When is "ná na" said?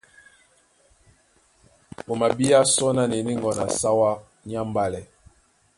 2.95-3.15